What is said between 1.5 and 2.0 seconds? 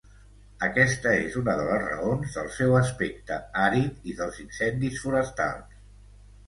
de les